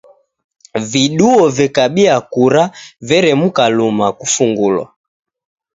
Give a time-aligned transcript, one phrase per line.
[0.93, 2.63] Viduo vekabia kura
[3.07, 4.85] veremuka luma kufungulwa.